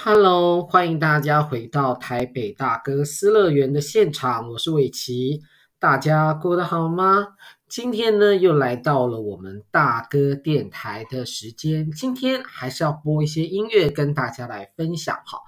[0.00, 5.42] Hello，欢迎大家回到台北大哥私乐园的现场，我是伟奇，
[5.80, 7.30] 大家过得好吗？
[7.68, 15.40] 今天呢，又来到了我们大哥电台的时间，今天还是要播一些音乐跟大家来分享哈。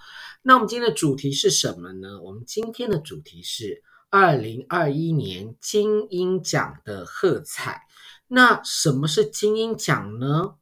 [0.43, 2.21] 那我们今天的主题是什么呢？
[2.21, 7.83] 我们今天的主题是二零二一年金音奖的喝彩。
[8.27, 10.55] 那什么是金音奖呢？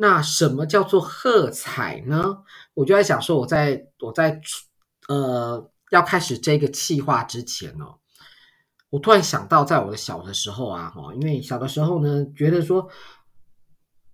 [0.00, 2.44] 那什么叫做喝彩呢？
[2.74, 4.40] 我就在想说，我在我在
[5.08, 7.98] 呃要开始这个计划之前哦，
[8.90, 12.88] 我突然想到，在我的小的时候啊，哈，因为小的时候呢，觉得说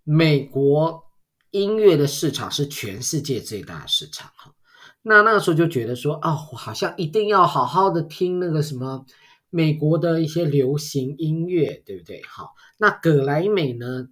[0.05, 1.05] 美国
[1.51, 4.55] 音乐的市场是全世界最大的市场哈，
[5.03, 9.05] 那那个时候就觉得说，哦，我好像一定要好好的听那个什么
[9.51, 12.23] 美国的一些流行音乐，对不对？
[12.27, 14.09] 好，那葛莱美呢？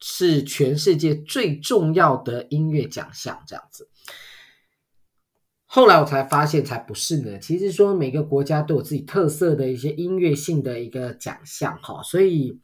[0.00, 3.88] 是全世界最重要的音乐奖项，这样子。
[5.64, 7.38] 后来我才发现，才不是呢。
[7.38, 12.02] 其实说每个国家都有自己特色的一些音乐性的一个奖项，哈。
[12.02, 12.60] 所以，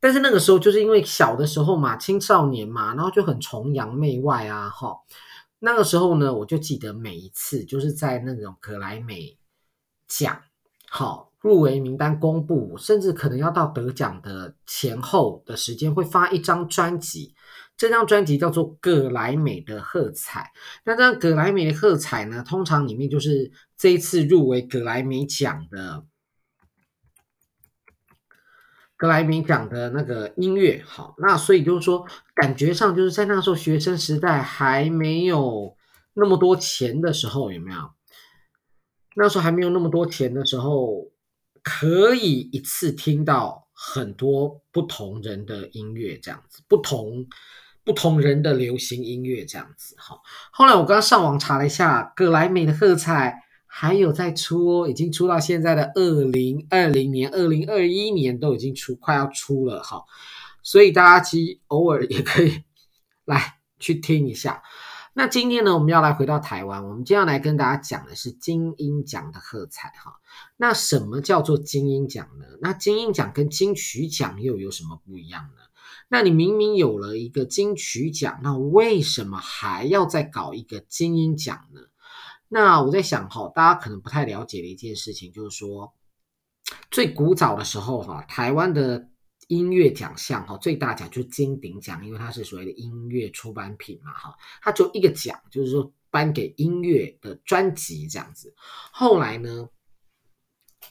[0.00, 4.96] 但是那个时候就是因为小的时候嘛，青少年嘛，然后就很崇洋媚外啊，哈。
[5.58, 9.36] 那个时候呢，我就记得每一次就是在那种格莱美
[10.08, 10.40] 奖，
[10.88, 11.32] 好。
[11.40, 17.34] 入围名单公布，甚至可能要到得奖的前后的时间，会发一张专辑。
[17.76, 20.40] 这张专辑叫做《葛莱美的喝彩》。
[20.84, 26.04] 那张《葛莱美的喝彩》呢，通常里面就是这一次入围葛莱美奖的
[28.96, 30.82] 葛莱美奖的那个音乐。
[30.86, 35.76] 好，那所以就是说，感觉上就是在那时候学生时代还没有
[36.14, 37.90] 那么多钱的时候，有没有？
[39.16, 41.12] 那时候还没有那么多钱的时候。
[41.68, 47.26] 可以一次听到很多不同人的音乐，这样子，不同
[47.82, 49.96] 不同人的流行音乐，这样子。
[49.98, 50.16] 哈，
[50.52, 60.04] 后来我刚刚上网查了一下，葛莱美的喝彩还有在出哦，已经出到现在的二零二零年、二零二一年都已经出，快要出了哈。
[60.62, 62.62] 所以大家其实偶尔也可以
[63.24, 64.62] 来去听一下。
[65.18, 70.20] 那今天呢，我们要来回到台湾，我们今天要来跟大家讲的是金音奖的喝彩哈。
[70.58, 72.44] 那什么叫做金音奖呢？
[72.60, 75.62] 那金音奖跟金曲奖又有什么不一样呢？
[76.08, 81.80] 那你明明有了一个金曲奖，那为什么还要再搞一个金音奖呢？
[82.48, 85.94] 那我在想哈，大家可能不太了解的一件事情，就是说
[86.90, 89.08] 最古早的时候哈，台湾的。
[89.48, 98.54] 音乐奖项哈，最大奖就是金鼎奖，因为它是所谓的音乐出版品嘛哈，它就一个奖，就是说颁给音乐的专辑这样子。
[98.92, 99.68] 后来呢，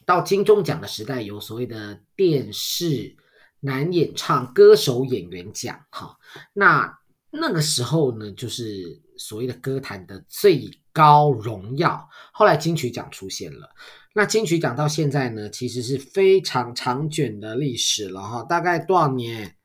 [0.05, 3.15] 到金钟奖的时代，有所谓的电视
[3.59, 6.17] 男演唱歌手演员奖哈，
[6.53, 6.99] 那
[7.31, 12.09] 那个时候呢，就是所谓的歌坛的最高荣耀。
[12.31, 13.75] 后来金曲奖出现了。
[14.13, 19.57] 那金曲奖到现在呢，其实是非常长卷的历史了哈，大概多少年？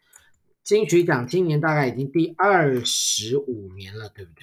[0.65, 4.43] 金曲奖今年大概已经第二十五年了，对不对？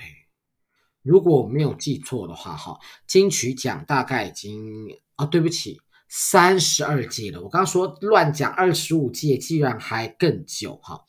[1.04, 7.42] 如果我没有记错的话，哈，金曲奖大概已经啊，对不起，三十二届了。
[7.42, 11.02] 我刚刚说乱讲，二十五届，居然还更久哈。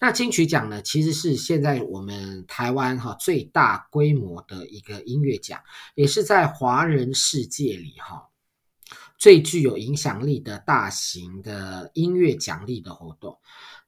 [0.00, 5.60] 那金曲奖呢，其实是现在我们台湾哈最大规模的一个音乐奖，
[5.94, 8.28] 也是在华人世界里哈。
[9.18, 13.38] 最具有影响力的大型的音乐奖励的活动，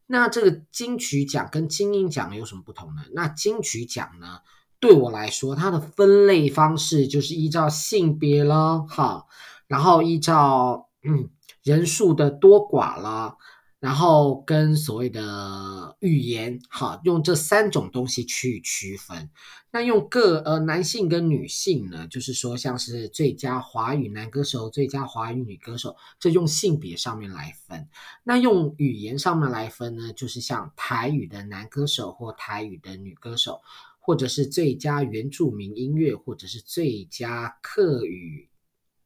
[0.06, 3.02] 那这个金曲奖跟金音奖有什么不同呢？
[3.14, 4.40] 那金曲奖呢，
[4.78, 9.24] 对我来说，它的分类方式就是依照性别了，哈，
[9.66, 11.30] 然后依照嗯
[11.62, 13.38] 人数的多寡了。
[13.82, 19.28] 然后跟所谓的语言，哈，用这三种东西去区分。
[19.72, 27.88] 那用个呃男性跟女性呢，就是说像是最佳华语男歌手、最佳华语女歌手，这用性别上面来分。
[28.22, 33.62] 那用语言上面来分呢，就是像台语的男歌手或台语的女歌手，
[33.98, 38.48] 或者是最佳原住民音乐，或者是最佳客语。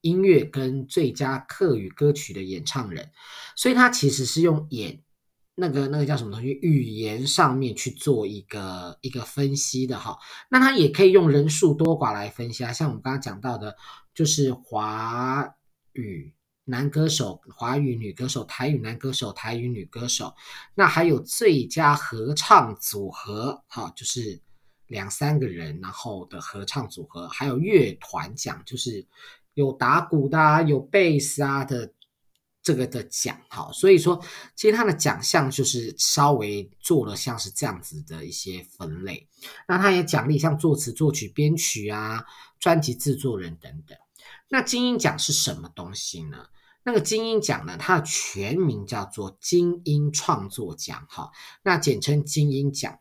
[0.07, 3.11] 音乐跟最佳客语歌曲的演唱人，
[3.57, 5.03] 所以他其实是用演
[5.57, 10.17] 那个那个叫什么东西语言上面去做一个一个分析的哈。
[10.49, 13.75] 那他也可以用人数多寡来分析啊，像我们刚刚讲到的，
[14.15, 15.49] 就是华
[15.95, 16.33] 语
[16.65, 20.35] 男歌手、华语女歌手、台语男歌手、台语女歌手。
[20.75, 24.41] 那还有最佳合唱组合，哈，就是
[24.87, 29.07] 两三个人然后的合唱组合，还有乐团奖，就是。
[29.57, 31.95] 有打鼓的啊，有贝斯啊的
[32.63, 34.23] 这个的奖，哈，所以说
[34.55, 39.27] 其实他的奖项就是稍微做了像是这样子的一些分类。
[39.67, 42.25] 那他也奖励像作词、作曲、编曲啊、
[42.61, 43.97] 专辑制作人等等。
[44.51, 46.47] 那金音奖是什么东西呢？
[46.85, 51.31] 那个金音奖呢，它的全名叫做金音创作奖，哈，
[51.63, 52.99] 那简称金音奖。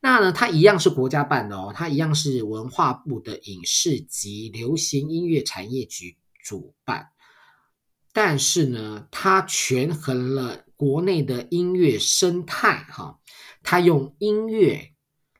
[0.00, 7.10] 那呢，它一样是国家办的哦，它一样是文化部的影视及流行音乐产业局主办。
[8.12, 13.18] 但是呢，它权衡了国内的音乐生态，哈，
[13.62, 14.94] 它用音乐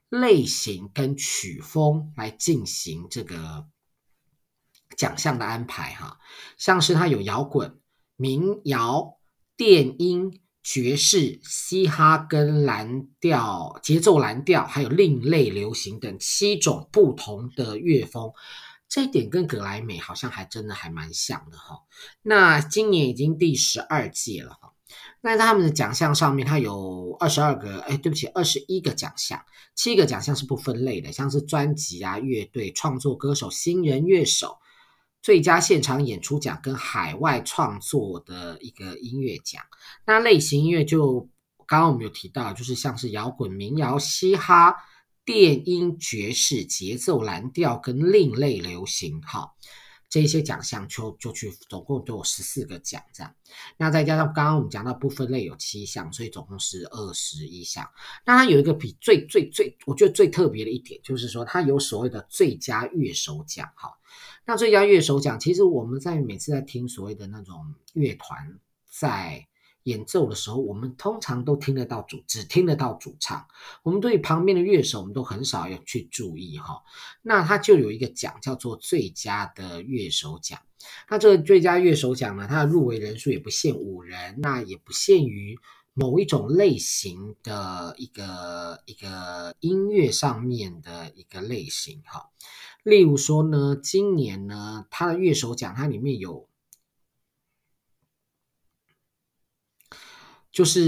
[0.09, 3.67] 类型跟曲风来进行这个
[4.95, 6.19] 奖项的安排，哈，
[6.57, 7.79] 像是它有摇滚、
[8.15, 9.19] 民谣、
[9.57, 18.31] 电音、爵士、嘻哈跟蓝调、节奏蓝调，还有另类流行等七种不同的乐风。
[18.87, 21.81] 这一点跟格莱美好像还真的还蛮像的哈。
[22.23, 24.73] 那今年已经第十二届了哈。
[25.21, 29.39] 那在他们的奖项上面，它有二十二个，哎，对不起，二十一个奖项，
[29.75, 34.57] 七个奖项是不分类的，像是专辑啊、乐队、创作歌手、新人乐手、
[35.21, 39.63] 最佳现场演出奖跟海外创作的一个音乐奖。
[40.05, 41.29] 那类型音乐就
[41.67, 44.75] 刚刚我们有提到，就是像是摇滚、民谣、嘻哈。
[45.25, 49.51] 电音、爵士、节奏、蓝调跟另类流行，哈，
[50.09, 53.31] 这些奖项就就去，总共都有十四个奖这样。
[53.77, 57.87] 那再加上刚刚我们讲到不分类有七项，所以总共是二十一项。
[58.25, 63.91] 那它有一个比最最最，我觉得最特别的一点，就是说它有所谓的最佳乐手奖，哈。
[64.49, 68.59] 那最佳乐手奖，其实我们在每次在听所谓的那种乐团
[68.89, 69.45] 在。
[69.83, 73.47] 演奏的时候，我们通常都听得到主，只听得到主唱。
[73.81, 76.83] 我们对旁边的乐手，我们都很少要去注意哈。
[77.23, 80.59] 那他就有一个奖叫做最佳的乐手奖。
[81.09, 85.57] 那这个最佳乐手奖呢，它的入围人数也不限五人，那也不限于
[85.93, 92.29] 某一种类型的一个一个音乐上面的一个类型哈。
[92.83, 96.47] 例如说呢，今年呢，它的乐手奖它里面有。
[100.51, 100.81] 就是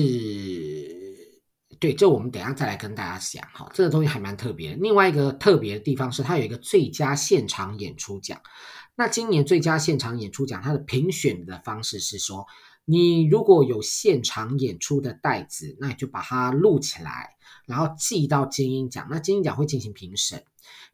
[1.80, 4.76] 对，这我们等下再来跟大家讲哈，这个东西还蛮特别。
[4.76, 8.42] 另外一个特别的地方是，它有一个最佳现场演出奖。
[8.96, 12.48] 那今年最佳现场演出奖，它的评选的方式是说，
[12.86, 17.36] 你如果有现场演出的带子，那你就把它录起来，
[17.66, 19.08] 然后寄到金音奖。
[19.10, 20.44] 那金音奖会进行评审，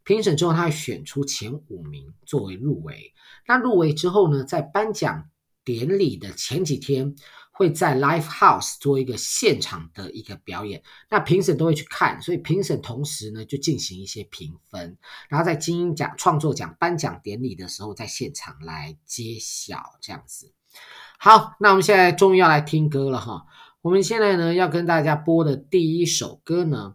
[0.08, 3.14] 评审之后，他会选出前五名作为入围。
[3.48, 5.30] 那入围之后呢，在颁奖
[5.64, 7.14] 典礼的前几天。
[7.58, 14.96] 会在 Live House 做一个现场的一个表演，那评审都会去看，所以评审同时呢就进行一些评分，
[15.28, 20.54] 然后在金鹰奖创作奖颁奖典礼的时候，在现场来揭晓这样子。
[21.18, 23.48] 好，那我们现在终于要来听歌了哈。
[23.82, 26.94] 我们现在呢要跟大家播的第一首歌呢，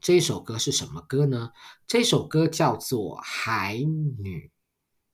[0.00, 1.52] 这首歌是什么歌呢？
[1.86, 4.48] 这首歌叫做《海女》。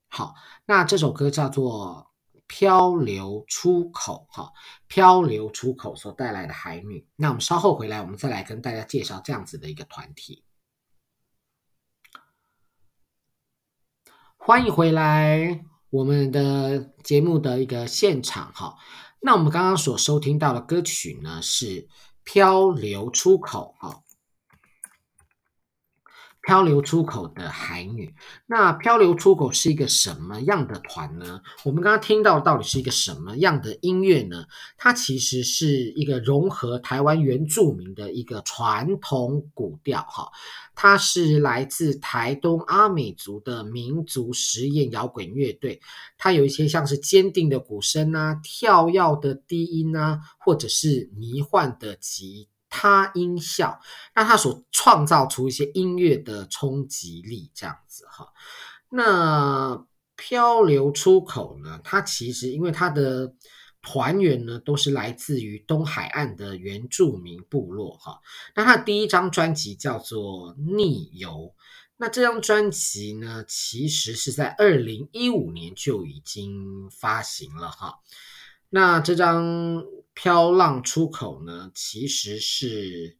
[0.08, 0.34] 好，
[0.64, 2.10] 那这首歌叫做。
[2.48, 4.52] 漂流出口，哈，
[4.86, 7.04] 漂流出口所带来的海女。
[7.16, 10.44] 那我们稍后回来，我们再来跟大家介绍这样子的一个团体。
[14.36, 18.76] 欢迎回来，我们的节目的一个现场，哈。
[19.18, 21.88] 那我们刚刚所收听到的歌曲呢，是
[22.22, 24.04] 漂流出口，哈。
[26.46, 28.14] 漂流出口的海女，
[28.46, 31.40] 那漂流出口是一个什么样的团呢？
[31.64, 34.46] 我们刚刚听到到底是一个什么样的音乐呢？
[34.78, 40.30] 它其实是一个融合台湾原住民的一个传统古调，哈，
[40.76, 45.80] 它是来自台东阿美族的民族实验摇滚乐队，
[46.16, 52.46] 它有一些像是坚定的鼓声啊、跳跃的低音啊，或者是迷幻的吉。
[52.68, 53.80] 他音效，
[54.12, 58.28] 让他所创造出一些音乐的冲击力，这样子哈。
[58.90, 61.80] 那漂流出口呢？
[61.84, 63.34] 它其实因为它的
[63.82, 68.20] 团员呢都是来自于东海岸的原住民部落哈。
[68.54, 71.30] 那他第一张专辑叫做《逆游》，
[71.96, 78.00] 那这张专辑呢，其实是在二零一五年就已经发行了哈。
[78.70, 79.84] 那这张。
[80.18, 83.18] 漂浪出口呢，其实是，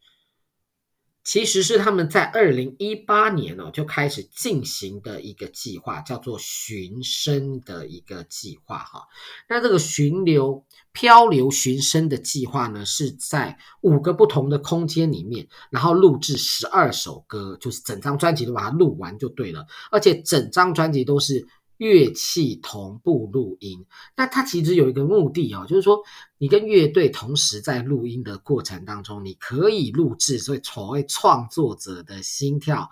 [1.22, 9.02] 其实是他们在二零一八年哦就开始进行的一个计划，叫做寻声的一个计划哈。
[9.46, 21.46] 那这个寻流漂流寻声的计划呢，是在五个不同的空间里面，然后录制十二首歌，就是整张专辑都把它录完就对了，而且整张专辑都是
[21.78, 23.86] 乐器同步录音。
[24.16, 25.98] 那它其实有一个目的哦，就是说
[26.38, 32.90] 你跟乐队同时在录音的过程当中，你可以录制，所以所谓创作者的心跳、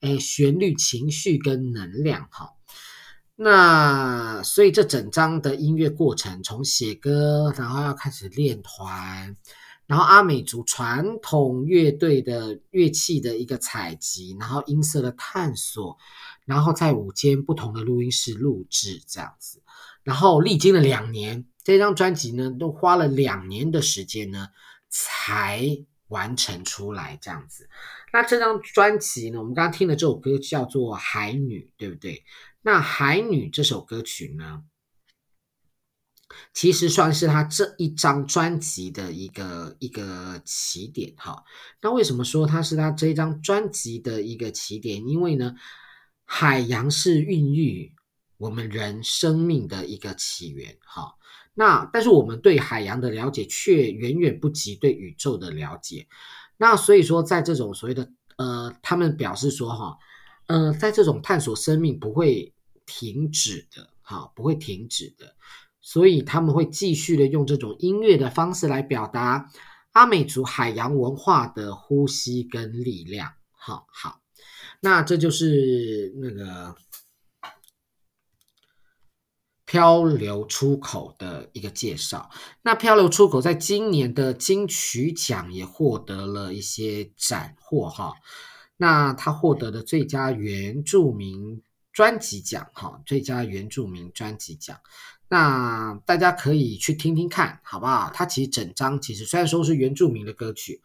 [0.00, 2.50] 诶旋律、情绪跟能量哈。
[3.36, 9.36] 那所以这整张的音乐过程，从写歌，然后要开始练团。
[9.86, 15.98] 然后阿美族传统乐队的乐器的一个采集，然后音色的探索，
[16.50, 19.62] 然后在五间不同的录音室录制这样子，
[20.02, 24.48] 然后历经了两年，这张专辑呢都花了两年的时间呢
[24.88, 25.64] 才
[26.08, 27.68] 完成出来这样子。
[28.12, 32.24] 那这张专辑呢，我们刚刚听的这首歌叫做《海女》，对不对？
[32.62, 34.64] 那《海女》这首歌曲呢，
[36.52, 41.44] 其实算是他这一张专辑的一个一个起点哈。
[41.80, 45.06] 那为什么说它是他这一张专辑的一个起点？
[45.06, 45.54] 因为呢，
[46.32, 47.92] 海洋是孕育
[48.36, 51.16] 我们人生命的一个起源哈。
[51.54, 56.06] 那但是我们对海洋的了解却远远不及对宇宙的了解。
[56.56, 59.98] 那所以说，在这种所谓的呃，他们表示说哈，
[60.46, 62.54] 呃，在这种探索生命不会
[62.86, 65.34] 停止的哈，不会停止的。
[65.80, 69.50] 所以他们会继续的用这种音乐的方式来表达
[69.90, 73.32] 阿美族海洋文化的呼吸跟力量。
[73.50, 74.20] 好好，
[74.80, 76.74] 那这就是那个
[79.66, 82.30] 漂流出口的一个介绍。
[82.62, 88.14] 那漂流出口在今年的金曲奖也获得了一些斩获哈。
[88.78, 94.80] 那他获得的最佳原住民专辑奖哈，最佳原住民专辑奖。
[95.28, 98.10] 那大家可以去听听看，好不好？
[98.12, 100.80] 它其实整张其实虽然说是原住民的歌曲，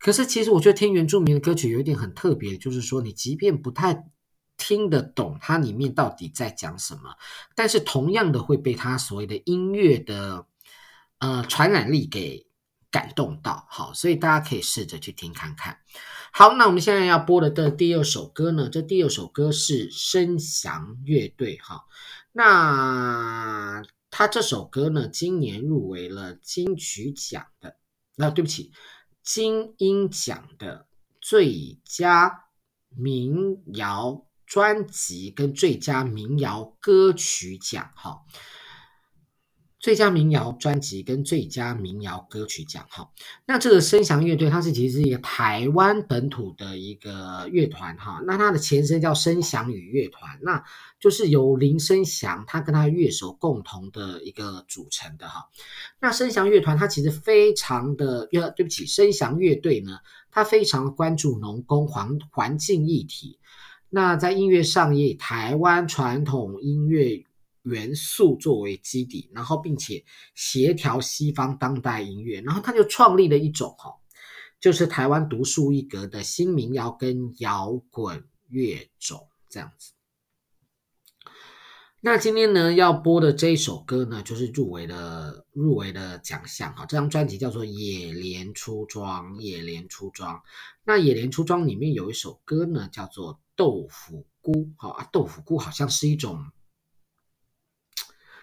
[0.00, 4.06] 可是其实我觉得听原住民的歌曲有一点很特别，就是说你即便不太
[4.56, 7.14] 听得懂它里面到底在讲什么，
[7.54, 10.46] 但是同样的会被它所谓的音乐的
[11.18, 12.46] 呃传染力给
[12.90, 13.66] 感动到。
[13.68, 15.78] 好，所以大家可以试着去听看看。
[16.32, 21.84] 好，那我们现在要播的的第二首歌呢，这第二首歌是声响乐队哈。
[22.32, 27.76] 那他这首歌呢，今年入围了金曲奖的，
[28.16, 28.72] 那、啊、对不起，
[29.32, 30.88] 金音奖的
[31.20, 32.46] 最佳
[32.88, 38.22] 民谣专辑跟最佳民谣歌曲奖，哈。
[39.80, 43.10] 最佳民谣专辑跟最佳民谣歌曲奖，哈，
[43.46, 50.62] 那这个声响乐队，它是其实是一个台湾本土的一个乐团，哈，那它的前身叫声响与乐团，那
[51.00, 55.48] 就是由林声祥他跟他乐手共同的一个组成的，哈，
[55.98, 63.38] 那声响乐团它其实非常的，呃，对不起，声响乐队呢，它非常关注农工环环境议题，
[63.88, 67.24] 那在音乐上也以台湾传统音乐。
[67.62, 70.02] 元素作为基底，然后并且
[70.34, 73.94] 协调西方当代音乐，然后他就创立了一种哈，
[74.58, 79.92] 就是台湾独树一格的新民谣跟摇滚乐种这样子。
[82.00, 86.86] 那今天呢要播的这一首歌呢，就是入围的入围的奖项哈。
[86.86, 90.40] 这张专辑叫做《野莲出装》，野莲出装。
[90.84, 96.42] 那《野莲出装》里面有一首歌呢，叫做《豆腐菇》哈啊，豆腐菇好像是一种。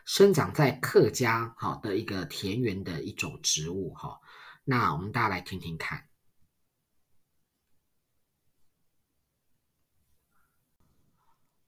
[0.07, 4.21] 生长在客家好的一个田园的一种植物哈，
[4.63, 6.07] 那我们大家来听听看。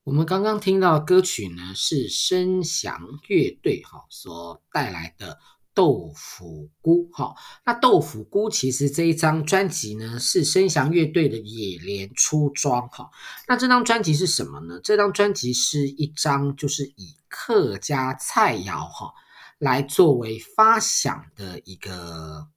[0.03, 5.37] 我们刚刚听到歌曲呢，是声响乐队哈所带来的。
[5.79, 7.33] 豆腐菇，哈，
[7.65, 13.09] 那豆腐菇其实这一张专辑呢，是声翔乐队的野莲出装，哈，
[13.47, 14.81] 那这张专辑是什么呢？
[14.83, 19.13] 这张专辑是一张就是以客家菜肴，哈，
[19.57, 22.49] 来作为发想的一个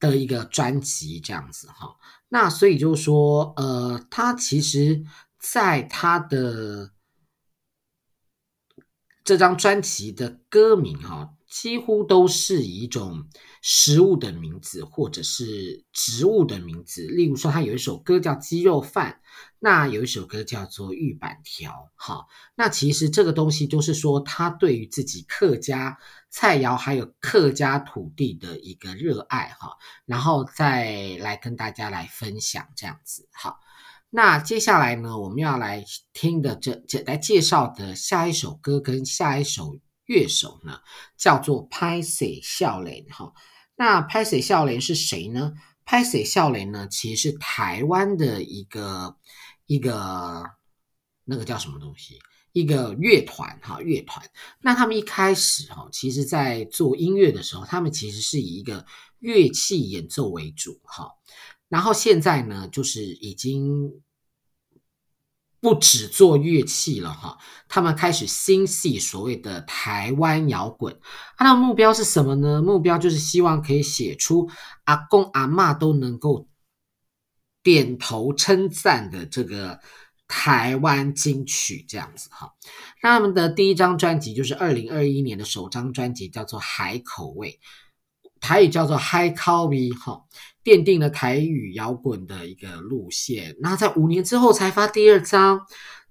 [0.00, 1.96] 的一个专辑，这样子，哈，
[2.30, 5.04] 那所以就是说，呃，它其实
[5.38, 6.92] 在它的
[9.22, 11.34] 这张专辑的歌名，哈。
[11.48, 13.28] 几乎都是以一种
[13.62, 17.06] 食物的名字，或者是植物的名字。
[17.06, 19.20] 例如说，他有一首歌叫《鸡肉饭》，
[19.60, 21.70] 那有一首歌叫做《玉板条》。
[21.94, 22.26] 好，
[22.56, 25.96] 那其实这个东西就是说，他对于自己客家
[26.30, 33.28] 菜肴还有客家土地的一个热爱哈，然后再来跟大家来分享这样子。
[33.32, 33.60] 好，
[34.10, 39.76] 那接下来呢，我们要来听的这这来介绍的下一首歌跟下一首。
[40.06, 40.80] 乐手呢，
[41.16, 43.32] 叫做歹势少年哈。
[43.76, 45.52] 那歹势少年是谁呢？
[45.84, 49.16] 歹势少年呢，其实是台湾的一个
[49.66, 50.44] 一个
[51.24, 52.18] 那个叫什么东西？
[52.52, 54.26] 一个乐团哈，乐团。
[54.62, 58.86] 那他们一开始哈，其实在做音乐的时候，他们其实是以一个
[59.18, 61.10] 乐器演奏为主哈。
[61.68, 64.02] 然后现在呢，就是已经
[65.66, 70.96] 不只做乐器了哈，他们开始心系所谓的台湾摇滚。
[71.36, 72.62] 他的目标是什么呢？
[72.62, 74.48] 目标就是希望可以写出
[74.84, 76.46] 阿公阿嬷都能够
[77.64, 79.80] 点头称赞的这个。
[80.28, 82.52] 台湾金曲这样子哈，
[83.00, 87.60] 那他们的第一张专辑就是二零二一年的首张专辑，叫做《海口味》，
[88.40, 90.24] 台语叫做《海口味》哈，
[90.66, 93.54] 奠定了台语摇滚的一个路线。
[93.60, 95.60] 那在五年之后才发第二张，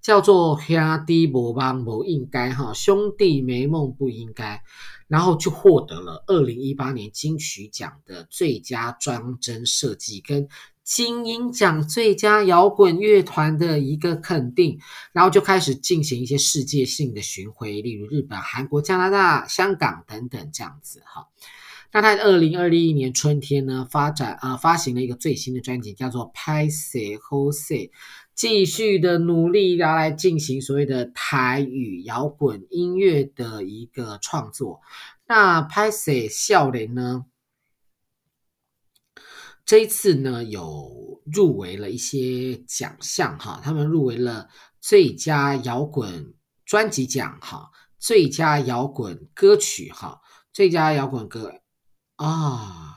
[0.01, 4.63] 叫做《兄弟没梦不应该》哈，兄弟没梦不应该，
[5.09, 10.47] 然后就获得了二零一八年金曲奖的最佳装帧设计跟。
[10.85, 14.79] 金音奖最佳摇滚乐团的一个肯定，
[15.13, 21.27] 然后就开始进行一些世界性的巡回，例如日本、韩国、加拿大、香港等等这样子哈。
[21.91, 27.73] 那他在二零二一年春天呢，发展啊、发行了一个最新的专辑，叫做《歹势好势》，
[28.35, 34.81] 继续的努力然后来进行所谓的台语摇滚音乐的一个创作。
[35.27, 37.25] 那歹势少年呢？
[39.65, 44.47] 这一次呢，有入围了一些奖项哈，他们入围了
[44.79, 50.21] 最佳摇滚专辑奖哈，最佳摇滚歌曲哈，
[50.53, 51.51] 最佳摇滚歌
[52.15, 52.95] 啊，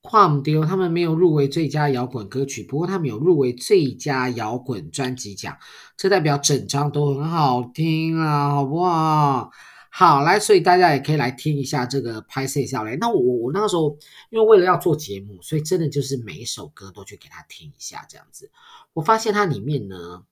[0.00, 5.56] 跨丢，他们没有入围最佳摇滚歌曲，不过他们有入围最佳摇滚专辑奖，
[5.96, 9.50] 这代表整张都很好听啊，好不好？
[9.94, 12.96] 好，来，所以大家也可以来听一下这个拍摄下来。
[12.96, 13.96] 那我我那个时候，
[14.30, 18.50] 因为为了要做节目，所以真的就是每一首歌都去给他听一下，这样子。
[18.94, 20.24] 我发现它里面呢，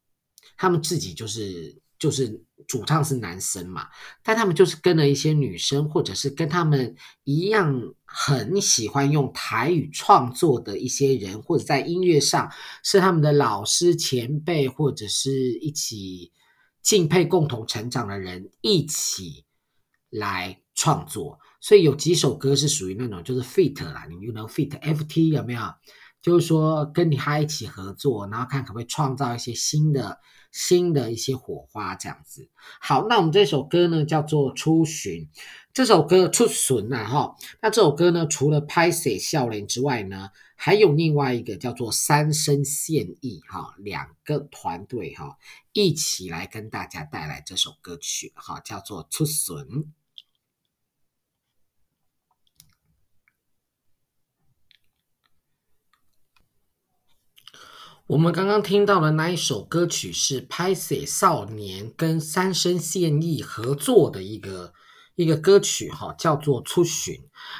[0.57, 3.87] 他们自己就是就是主唱是男生嘛，
[4.25, 12.51] 但他们就是跟了一些女生，或者是跟他们一样很喜欢用台语创作的一些人，或者在音乐上
[12.83, 16.33] 是他们的老师前辈，或者是一起
[16.83, 19.45] 敬佩、共同成长的人一起。
[20.13, 25.61] 来创作，所以有几首歌是属于那种就是 feat 啦，你就能 feat FT 有没有？
[26.23, 30.21] 就是说跟你他一起合作，然后看可不可以创造一些新的
[30.53, 32.49] 新的一些火花这样子。
[32.81, 35.25] 好，那我们这首歌呢叫做《出巡》，
[35.73, 37.37] 这首歌出巡呐哈。
[37.63, 45.39] 那这首歌呢除了歹势少年之外呢，还有另外一个叫做三生现役哈，两个团队哈
[45.73, 49.57] 一起来跟大家带来这首歌曲哈，叫做《出巡》。
[58.11, 64.73] 我们刚刚听到的那一首歌曲是歹势少年跟三生现役合作的一个
[65.15, 67.15] 一个歌曲，哈，叫做《出巡》。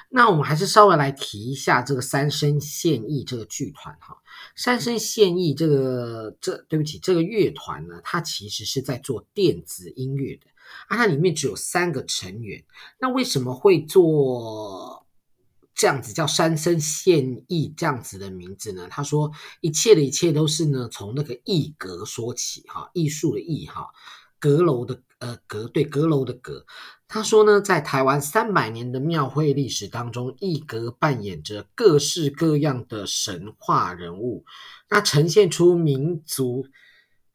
[0.09, 4.17] 那我们还是稍微来提一下这个三生现役这个剧团，哈，
[4.57, 10.49] 三生现役这个这对不起，这个乐团呢，它其实是在做电子音乐的
[10.89, 12.65] 啊，它里面只有三个成员。
[12.99, 15.00] 那为什么会做？
[15.81, 18.87] 这样子叫三生现役，这样子的名字呢？
[18.91, 23.87] 他说一切的一切都是呢，从那个艺阁说起哈，艺术的艺哈，
[24.39, 26.67] 阁楼的呃阁对阁楼的阁。
[27.09, 34.45] 他说呢，在台湾三百年的庙会历史当中，艺阁扮演着各式各样的神话人物，
[34.91, 36.67] 那呈现出民族。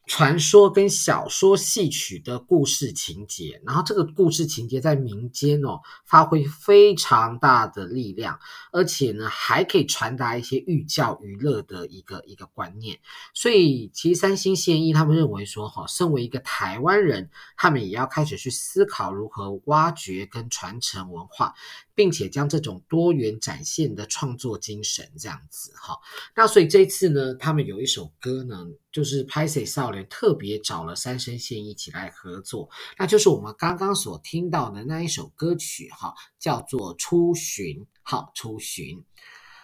[0.08, 8.40] 传说跟小说戏曲的故事情节，然后这个故事情节在民间哦发挥非常大的力量，
[8.72, 13.00] 而且呢还可以传达一些寓教于乐的一个一个观念。
[13.34, 21.56] 所以其实三星现役他们认为说哈，身为一个台湾人，他们也要开始去思考如何挖掘跟传承文化。
[21.96, 25.98] 并且将这种多元展现的创作精神这样子哈，
[26.36, 37.78] 那所以这次呢，他们有一首歌呢，就是歹势少年特别找了三生线一起来合作，那就是我们刚刚所听到的那一首歌曲哈，叫做《出巡》。
[38.04, 39.04] 好，出巡。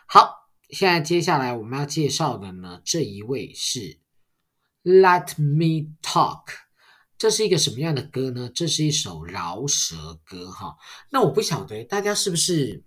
[0.07, 0.33] 好，
[0.69, 3.99] 现在接下来我们要介绍的呢，这一位是
[4.83, 6.45] Let Me Talk。
[7.21, 8.49] 这是一个什么样的歌呢？
[8.51, 10.75] 这是一首饶舌歌哈。
[11.11, 12.83] 那我不晓得大家是不是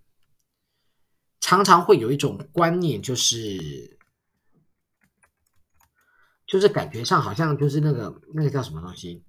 [1.38, 3.96] 常常会有一种观念，就是
[6.48, 9.24] 就是感觉上好像就是那个那个叫什么东西，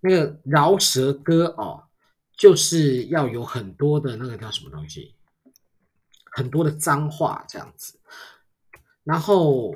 [0.00, 1.84] 那个饶舌歌哦，
[2.36, 5.14] 就是要有很多的那个叫什么东西，
[6.32, 8.00] 很多的脏话这样子，
[9.04, 9.72] 然后。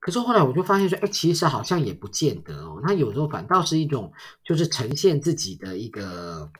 [0.00, 4.10] 可是后来我就发现说，哎，其实好像也不见得哦，哦，那有时候反倒是一种
[4.42, 6.50] 就是呈现自己的一个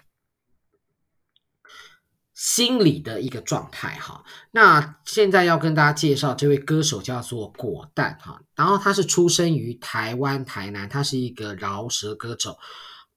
[2.34, 4.22] 心理的一个状态哈。
[4.50, 12.58] 那现在要跟大家介绍这位歌手叫做果蛋哈，然后他是出生于台湾台南，他是一个饶舌歌手，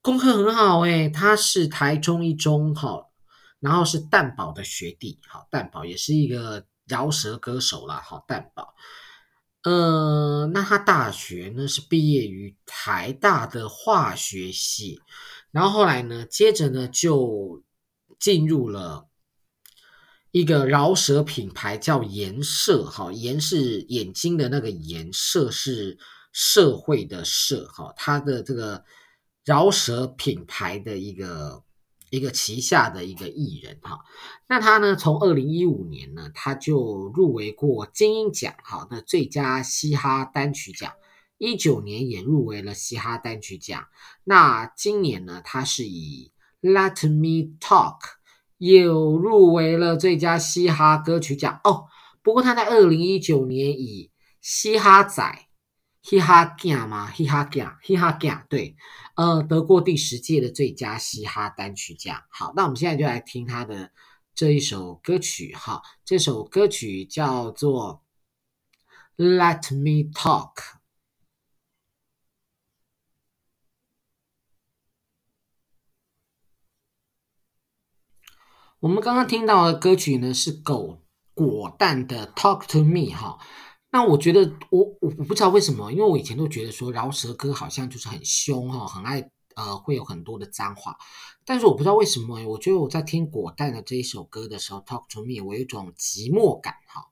[0.01, 3.07] 功课很好诶，他是台中一中哈，
[3.59, 8.73] 然后是蛋堡的学弟，哈，蛋堡也是一个饶舌歌手啦，好，蛋堡。
[9.63, 14.99] 呃，那他大学呢是毕业于台大的化学系，
[15.51, 17.63] 然后后来呢，接着呢就
[18.19, 19.07] 进入了
[20.31, 25.97] 一个饶舌品牌叫颜色，哈，颜是眼睛的那个颜，色是
[26.31, 28.83] 社会的社，哈，他的这个
[29.45, 31.63] 饶舌品牌的一个。
[32.13, 34.01] 一个旗下的一个艺人哈，
[34.47, 40.93] 那他呢，从二零一五年呢，他就入围过金音奖哈的最佳嘻哈单曲奖，
[41.39, 43.87] 一九年也入围了嘻哈单曲奖。
[44.25, 47.97] 那今年呢，他是以 Let Me Talk
[48.59, 51.85] 又入围了最佳嘻哈歌曲奖哦。
[52.21, 55.42] 不过他在二零一九年以嘻哈仔。
[56.03, 57.11] 嘻哈镜吗？
[57.13, 58.75] 嘻哈镜，嘻哈镜，对，
[59.15, 62.23] 呃，得过第十届的最佳嘻哈单曲奖。
[62.29, 63.89] 好，那我们现在就来听他的
[64.35, 68.03] 这一首歌曲，哈，这首歌曲叫做
[69.23, 70.55] 《Let Me Talk》。
[78.81, 81.01] 我们刚刚听到的歌曲呢，是狗
[81.33, 83.39] 果蛋的《Talk to Me》，哈。
[83.93, 90.97] 那我觉得我我我不知道为什么，因为我以前都觉得说饶舌歌好像就是很凶哈，很爱呃会有很多的脏话，
[91.45, 97.03] 但是我不知道为什么，我觉得我在听果蛋的这一首歌的时候，Talk to me，我有一种寂寞感哈。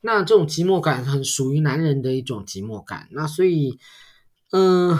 [0.00, 3.78] 那这种寂寞感很属于男人的一种寂寞感，那所以
[4.50, 4.98] 嗯、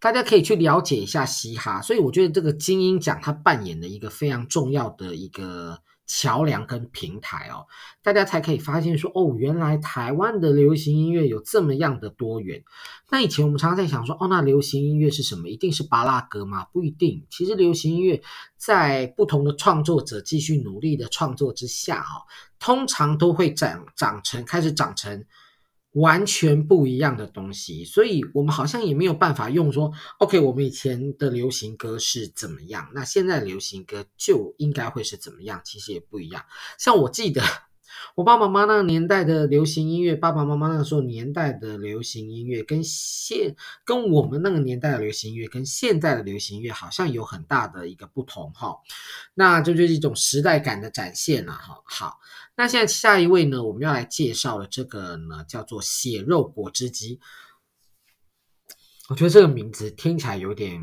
[0.00, 5.82] 大家可以去了解一下嘻哈，所以我觉得这个金音奖它扮演的一个非常重要的一个。
[6.14, 7.64] 桥梁跟平台哦，
[8.02, 12.62] 大家才可以发现说哦，原来台湾的流行音乐有这么样的多元。
[13.08, 15.48] 那以前我们常常在想说，哦，那流行音乐是什么？
[15.48, 16.66] 一定是巴拉格吗？
[16.66, 17.24] 不一定。
[17.30, 18.22] 其实流行音乐
[18.58, 22.28] 在不同的创作者继续努力的创作之下，哦，
[22.60, 25.24] 通常都会长长成，开始长成。
[25.92, 35.60] 完全不一样的东西，所以我们好像也没有办法用说，OK，我们以前的流行歌是怎么样，那现在流行歌就应该会是怎么样？
[35.64, 36.44] 其实也不一样。
[36.78, 37.42] 像我记得。
[38.14, 48.76] 我爸爸妈妈那个年代的流行音乐，爸爸妈妈那个时候年代的流行音乐，跟现跟我们那个年代的流行音乐，跟现在的流行音乐好像有很大的一个不同哈。
[49.34, 51.80] 那这就是一种时代感的展现了哈。
[51.84, 52.18] 好，
[52.56, 57.18] 那现在下一位呢，我们要来介绍的这个呢，叫做血肉果汁机。
[59.08, 60.80] 我觉得这个名字听起来有点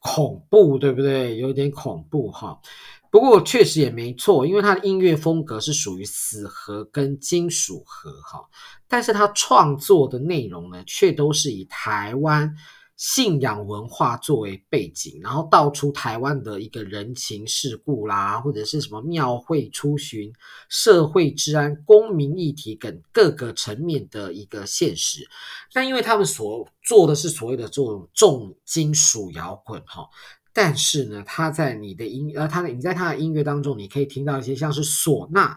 [0.00, 1.36] 恐怖，对不对？
[1.36, 2.60] 有点恐怖哈。
[3.10, 8.46] 不过确实也没错，因为他的音乐风格是属于死核跟金属核哈，
[8.86, 12.54] 但是他创作的内容呢，却都是以台湾
[12.98, 20.32] 信仰文化作为背景，然后道出台湾的一个人情世故啦，或者是什么庙会出巡、
[20.68, 25.28] 社会治安、公民议题等各个层面的一个现实。
[25.72, 30.08] 但因为他们所做的是所谓的这种重金属摇滚哈。
[30.52, 35.56] 但是呢，他在你的音呃，他的你在他的音乐当中，你可以听到一些像是唢呐，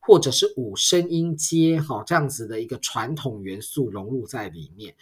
[0.00, 4.96] 或者是五声音阶，哈，这样子的一个传统元素融入在里面。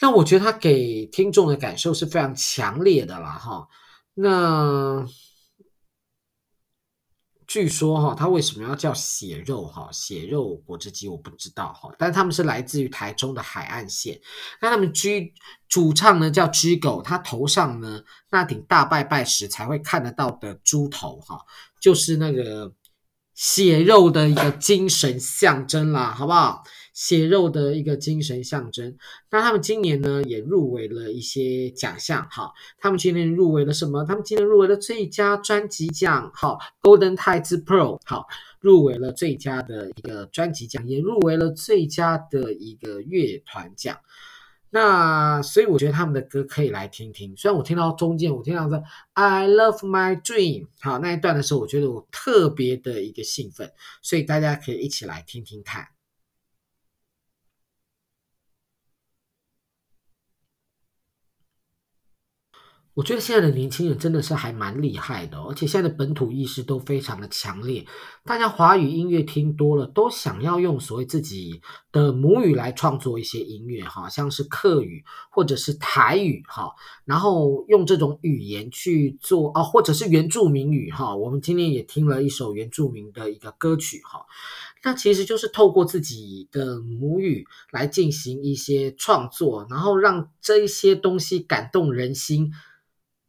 [0.00, 3.68] 那我觉得他给听众的感受是非常强烈的啦，哈。
[4.14, 5.06] 那。
[7.46, 9.88] 据说哈，他为什么要叫血肉哈？
[9.90, 14.20] 血肉果汁机我不知道哈，但他们是来自于台中的海岸线。
[14.60, 15.34] 那他们居
[15.68, 21.44] 主唱呢叫居狗，他头上呢那顶大拜拜时才会看得到的猪头哈，
[21.80, 22.72] 就是那个
[23.34, 26.62] 血肉的一个精神象征啦，好不好？
[27.00, 28.94] 血肉的一个精神象征。
[29.30, 32.52] 那他们今年呢也入围了一些奖项，哈。
[32.78, 34.04] 他们今年入围了什么？
[34.04, 38.26] 他们今年入围了最佳专辑奖，好，Golden Tides Pro，好，
[38.60, 43.96] 入围了最佳的一个专辑奖，也入围了最佳的一个乐团奖。
[44.68, 47.34] 那所以我觉得他们的歌可以来听听。
[47.34, 48.82] 虽然我听到中间，我听到说
[49.14, 55.86] I love my dream，好，那一段的时候，我觉得我特别的一个兴奋，所以大家可以一起来听听看。
[62.94, 67.86] 我觉得现在的年轻人真的是还蛮厉害的，而且现在的本土意识都非常的强烈。
[68.24, 76.72] 大家华语音乐听多了，都想要用所谓自己的母语来创作一些音乐，哈，像是客语或者是台语，哈，
[77.04, 81.14] 然后用这种语言去做啊，或者是原住民语，哈。
[81.14, 84.26] 我们今天也听了一首原住民的一个歌曲，哈，
[84.82, 92.52] 那其实就是透过自己的母语来进行一些创作，然后让这一些东西感动人心。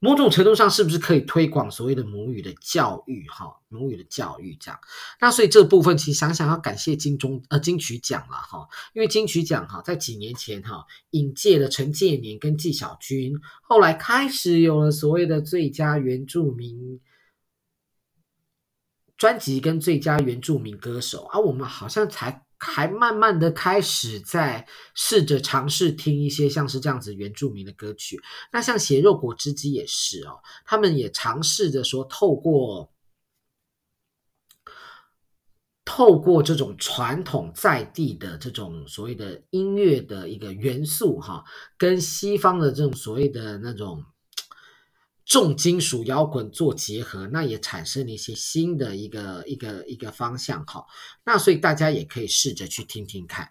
[0.04, 3.28] 某种程度上，是不是可以推广所谓的母语的教育？
[3.30, 4.80] 哈，母语的教育这样。
[5.20, 17.00] 那所以这部分其实想想要感谢金钟呃金曲奖了哈，因为金曲奖哈在几年前哈引介了陈建年跟纪晓君，后来开始有了所谓的最佳原住民
[19.16, 22.44] 专辑跟最佳原住民歌手，啊、我们好像才。
[22.64, 28.22] 还慢慢的开始在试着尝试听一些像是这样子原住民的歌曲，
[28.52, 32.94] 那像血肉果汁机也是哦，他们也尝试着说透过
[35.84, 41.44] 透过这种传统在地的这种所谓的音乐的一个元素哈，
[41.78, 44.06] 跟西方的这种所谓的那种。
[45.32, 50.86] 重金属摇滚做结合，那也产生了一些新的一个一个一个方向哈。
[51.24, 53.50] 那所以大家也可以试着去听听看。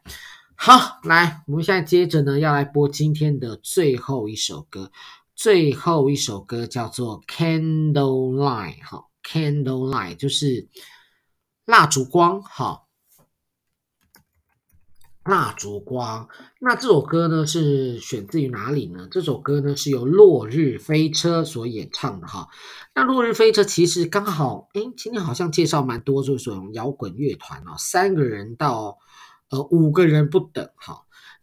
[0.54, 4.92] 好，来，我们现在接着呢要来播今天的最后一首歌，
[5.34, 10.68] 最后一首歌叫做《Candlelight》哈，《Candlelight》就是
[11.64, 12.82] 蜡烛光哈。
[15.24, 16.28] 蜡烛光，
[16.60, 19.06] 那这首歌呢是选自于哪里呢？
[19.10, 22.48] 这首歌呢是由落日飞车所演唱的哈。
[22.94, 28.98] 那落日飞车其实刚好，诶，今天好像介绍蛮多，就是这种摇滚乐团哦，三个人到
[29.50, 31.02] 呃五个人不等哈。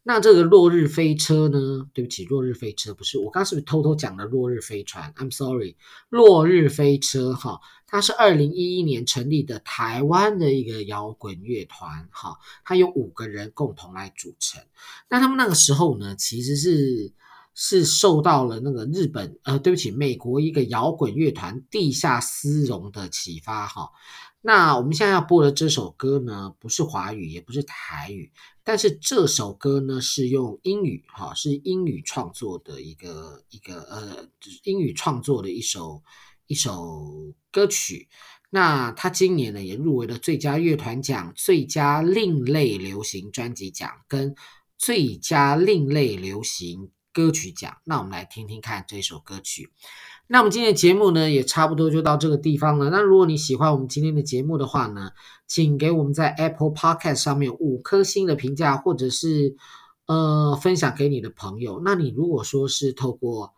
[0.10, 1.86] 那这个落日飞车呢？
[1.94, 5.76] 对不起，落日飞车不是我刚刚是不是偷偷讲了落日飞船？I'm sorry，
[6.08, 14.64] 落日飞车哈，它是二零一一年成立的台湾的一个摇滚乐团哈，它有五个人共同来组成。
[15.10, 17.12] 那他们那个时候呢，其实是
[17.54, 23.90] 是受到了那个日本呃，对不起，美国一个摇滚乐团地下丝绒的启发哈。
[24.48, 28.32] 那我们现在要播的这首歌呢，不是华语，也不是台语，
[28.64, 36.02] 但是这首歌呢是用英语，哈，是英语创作的一个一个呃，就是英语创作的一首
[36.46, 38.08] 一首歌曲。
[38.50, 44.34] 那他今年呢也入围了最佳乐团奖、最佳另类流行专辑奖跟
[44.78, 47.78] 最佳另类流行歌曲奖。
[47.84, 49.72] 那我们来听听看这首歌曲。
[50.28, 52.92] 那我们今天的节目呢，也差不多就到这个地方了。
[52.92, 55.10] 那如果你喜欢我们今天的节目的话呢，
[55.48, 59.56] 请给我们在 Apple Podcast 上面五颗星的评价，或者是
[60.06, 61.82] 呃分享给你的朋友。
[61.84, 63.56] 那你如果说是透过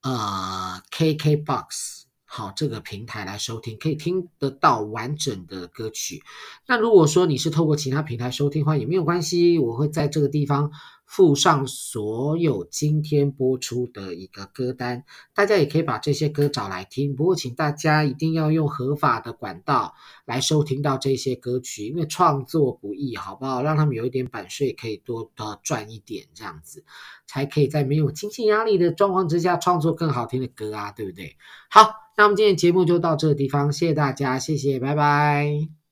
[0.00, 2.04] 呃 KKBOX
[2.36, 6.22] 好这个平台来收听，可以听得到完整的歌曲。
[6.66, 10.70] 那如果说你是透过其他平台收听的话，也没有关系，我会在这个地方。
[11.06, 15.04] 附上所有今天播出的一个歌单，
[15.36, 17.14] 大家也可以把这些歌找来听。
[17.14, 19.94] 不过，请大家一定要用合法的管道
[20.24, 23.62] 来收听到这些歌曲，因为创作不易，好不好？
[23.62, 26.84] 让他们有一点版税，可以多多赚一点，这样子
[27.28, 31.36] 才可以在没有经济压力的状况之下创作更好听的歌啊，对不对？
[31.70, 35.85] 好，那我们今天节目就到这个地方，谢谢大家，谢谢，拜拜。